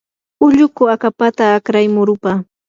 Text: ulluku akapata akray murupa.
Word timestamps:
ulluku 0.45 0.83
akapata 0.95 1.43
akray 1.57 1.87
murupa. 1.93 2.31